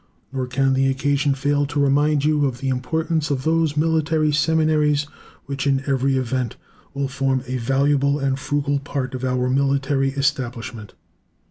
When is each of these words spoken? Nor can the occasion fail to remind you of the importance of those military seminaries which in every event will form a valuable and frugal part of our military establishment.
Nor 0.33 0.47
can 0.47 0.73
the 0.73 0.87
occasion 0.89 1.35
fail 1.35 1.67
to 1.67 1.79
remind 1.79 2.25
you 2.25 2.47
of 2.47 2.57
the 2.59 2.69
importance 2.69 3.29
of 3.29 3.43
those 3.43 3.77
military 3.77 4.31
seminaries 4.31 5.05
which 5.45 5.67
in 5.67 5.83
every 5.85 6.17
event 6.17 6.55
will 6.95 7.07
form 7.07 7.43
a 7.45 7.57
valuable 7.57 8.17
and 8.17 8.39
frugal 8.39 8.79
part 8.79 9.13
of 9.13 9.23
our 9.23 9.47
military 9.47 10.09
establishment. 10.09 10.95